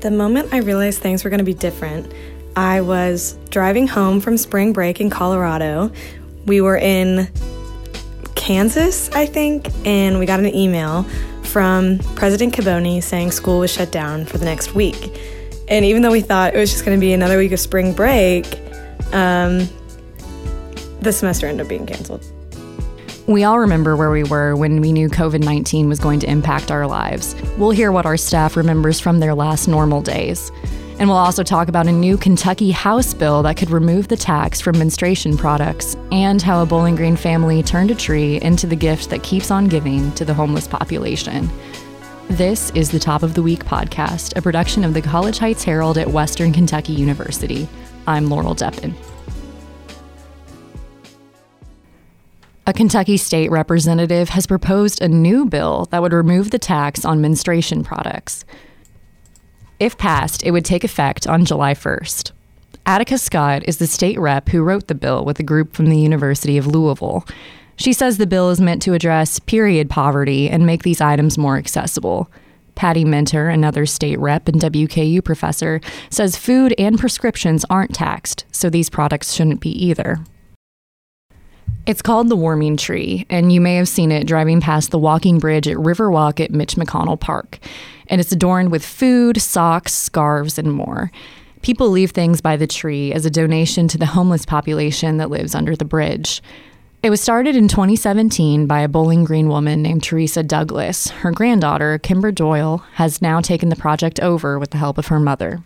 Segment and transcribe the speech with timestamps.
[0.00, 2.12] The moment I realized things were going to be different,
[2.54, 5.90] I was driving home from spring break in Colorado.
[6.46, 7.28] We were in
[8.36, 11.02] Kansas, I think, and we got an email
[11.42, 15.18] from President Caboni saying school was shut down for the next week.
[15.68, 17.92] And even though we thought it was just going to be another week of spring
[17.92, 18.46] break,
[19.12, 19.68] um,
[21.00, 22.24] the semester ended up being canceled.
[23.28, 26.70] We all remember where we were when we knew COVID 19 was going to impact
[26.70, 27.36] our lives.
[27.58, 30.50] We'll hear what our staff remembers from their last normal days.
[30.98, 34.62] And we'll also talk about a new Kentucky House bill that could remove the tax
[34.62, 39.10] from menstruation products and how a Bowling Green family turned a tree into the gift
[39.10, 41.50] that keeps on giving to the homeless population.
[42.30, 45.98] This is the Top of the Week podcast, a production of the College Heights Herald
[45.98, 47.68] at Western Kentucky University.
[48.06, 48.94] I'm Laurel Deppen.
[52.68, 57.18] A Kentucky state representative has proposed a new bill that would remove the tax on
[57.18, 58.44] menstruation products.
[59.80, 62.32] If passed, it would take effect on July 1st.
[62.84, 65.96] Attica Scott is the state rep who wrote the bill with a group from the
[65.96, 67.26] University of Louisville.
[67.76, 71.56] She says the bill is meant to address period poverty and make these items more
[71.56, 72.30] accessible.
[72.74, 75.80] Patti Minter, another state rep and WKU professor,
[76.10, 80.18] says food and prescriptions aren't taxed, so these products shouldn't be either.
[81.88, 85.38] It's called the Warming Tree, and you may have seen it driving past the walking
[85.38, 87.58] bridge at Riverwalk at Mitch McConnell Park.
[88.08, 91.10] And it's adorned with food, socks, scarves, and more.
[91.62, 95.54] People leave things by the tree as a donation to the homeless population that lives
[95.54, 96.42] under the bridge.
[97.02, 101.08] It was started in 2017 by a Bowling Green woman named Teresa Douglas.
[101.08, 105.18] Her granddaughter, Kimber Doyle, has now taken the project over with the help of her
[105.18, 105.62] mother.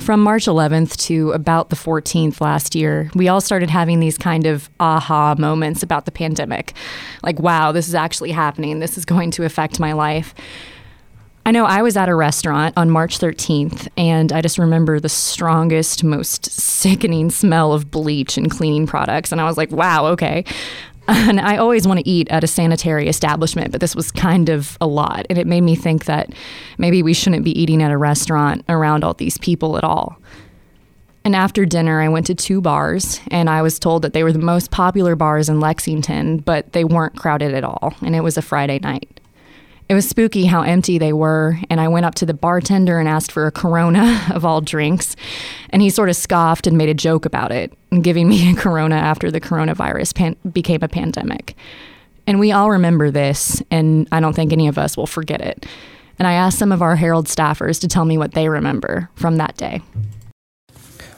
[0.00, 4.46] From March 11th to about the 14th last year, we all started having these kind
[4.46, 6.74] of aha moments about the pandemic.
[7.22, 8.78] Like, wow, this is actually happening.
[8.78, 10.34] This is going to affect my life.
[11.46, 15.08] I know I was at a restaurant on March 13th, and I just remember the
[15.08, 19.32] strongest, most sickening smell of bleach and cleaning products.
[19.32, 20.44] And I was like, wow, okay.
[21.08, 24.76] And I always want to eat at a sanitary establishment, but this was kind of
[24.80, 25.26] a lot.
[25.30, 26.32] And it made me think that
[26.78, 30.18] maybe we shouldn't be eating at a restaurant around all these people at all.
[31.24, 34.32] And after dinner, I went to two bars, and I was told that they were
[34.32, 37.94] the most popular bars in Lexington, but they weren't crowded at all.
[38.00, 39.20] And it was a Friday night.
[39.88, 43.08] It was spooky how empty they were, and I went up to the bartender and
[43.08, 45.14] asked for a Corona of all drinks.
[45.70, 48.96] And he sort of scoffed and made a joke about it, giving me a Corona
[48.96, 51.56] after the coronavirus pan- became a pandemic.
[52.26, 55.64] And we all remember this, and I don't think any of us will forget it.
[56.18, 59.36] And I asked some of our Herald staffers to tell me what they remember from
[59.36, 59.82] that day.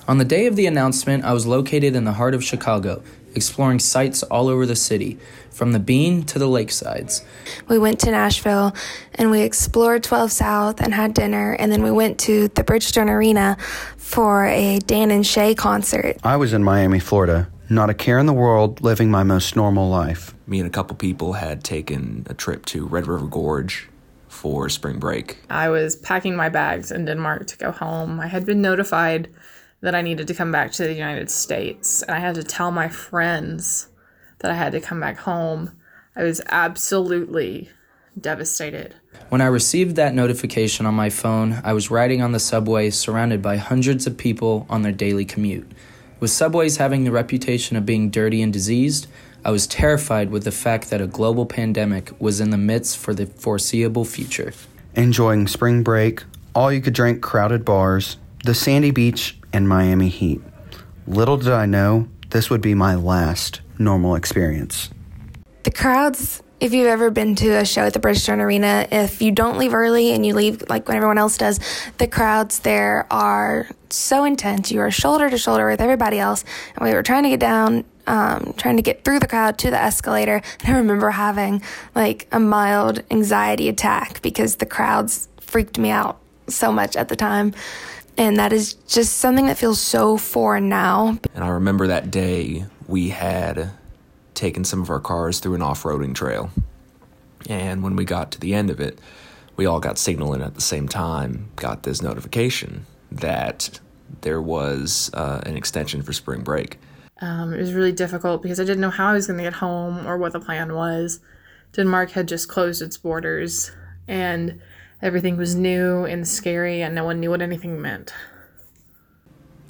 [0.07, 3.03] On the day of the announcement, I was located in the heart of Chicago,
[3.39, 5.19] exploring sites all over the city,
[5.51, 7.25] from the Bean to the lakesides.
[7.67, 8.75] We went to Nashville
[9.15, 13.09] and we explored 12 South and had dinner, and then we went to the Bridgestone
[13.09, 13.57] Arena
[13.97, 16.19] for a Dan and Shay concert.
[16.23, 19.89] I was in Miami, Florida, not a care in the world, living my most normal
[19.89, 20.35] life.
[20.47, 23.89] Me and a couple people had taken a trip to Red River Gorge
[24.29, 25.39] for spring break.
[25.51, 28.21] I was packing my bags in Denmark to go home.
[28.21, 29.29] I had been notified
[29.81, 32.71] that I needed to come back to the United States, and I had to tell
[32.71, 33.89] my friends
[34.41, 35.77] that I had to come back home.
[36.17, 37.71] I was absolutely
[38.21, 38.97] devastated.
[39.29, 43.41] When I received that notification on my phone, I was riding on the subway surrounded
[43.41, 45.71] by hundreds of people on their daily commute.
[46.19, 49.07] With subways having the reputation of being dirty and diseased,
[49.45, 53.15] I was terrified with the fact that a global pandemic was in the midst for
[53.15, 54.53] the foreseeable future.
[54.95, 56.25] Enjoying spring break,
[56.57, 60.41] all you could drink crowded bars, the sandy beach, and Miami heat.
[61.07, 64.91] Little did I know this would be my last normal experience.
[65.63, 69.33] The crowds, if you've ever been to a show at the Bridgestone Arena, if you
[69.33, 71.61] don't leave early and you leave like when everyone else does,
[71.99, 74.71] the crowds there are so intense.
[74.71, 76.45] You are shoulder to shoulder with everybody else.
[76.77, 79.71] And we were trying to get down, um, trying to get through the crowd to
[79.71, 80.43] the escalator.
[80.65, 81.63] And I remember having
[81.95, 87.17] like a mild anxiety attack because the crowds freaked me out so much at the
[87.17, 87.55] time.
[88.19, 91.19] And that is just something that feels so foreign now.
[91.35, 93.71] And I remember that day we had
[94.35, 96.51] taken some of our cars through an off roading trail.
[97.49, 98.99] And when we got to the end of it,
[99.57, 103.79] we all got signaling at the same time, got this notification that
[104.23, 106.79] there was uh, an extension for spring break.
[107.21, 109.55] Um, it was really difficult because I didn't know how I was going to get
[109.55, 111.21] home or what the plan was.
[111.73, 113.71] Denmark had just closed its borders
[114.09, 114.61] and
[115.03, 118.13] everything was new and scary, and no one knew what anything meant.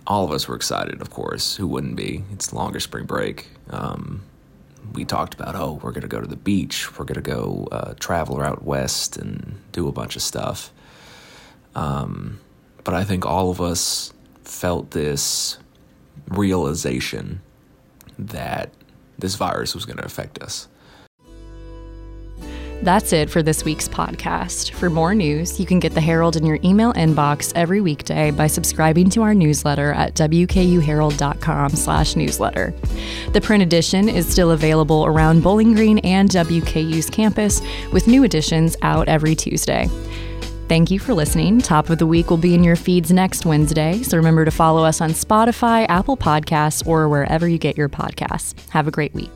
[0.07, 1.57] All of us were excited, of course.
[1.57, 2.25] Who wouldn't be?
[2.33, 3.49] It's longer spring break.
[3.71, 4.23] Um,
[4.93, 6.99] we talked about, oh, we're going to go to the beach.
[6.99, 10.73] We're going to go uh, travel out west and do a bunch of stuff.
[11.75, 12.41] Um,
[12.85, 14.15] but I think all of us
[14.45, 15.59] felt this
[16.29, 17.43] realization
[18.19, 18.73] that
[19.19, 20.69] this virus was going to affect us.
[22.89, 24.71] That's it for this week's podcast.
[24.71, 28.47] For more news, you can get the Herald in your email inbox every weekday by
[28.47, 32.75] subscribing to our newsletter at wkuherald.com/newsletter.
[33.35, 37.61] The print edition is still available around Bowling Green and WKU's campus,
[37.93, 39.87] with new editions out every Tuesday.
[40.71, 41.61] Thank you for listening.
[41.61, 44.83] Top of the Week will be in your feeds next Wednesday, so remember to follow
[44.83, 48.55] us on Spotify, Apple Podcasts, or wherever you get your podcasts.
[48.71, 49.29] Have a great week.